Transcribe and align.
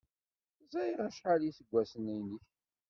Ẓriɣ 0.71 0.99
acḥal 1.07 1.41
iseggasen-nnek. 1.49 2.43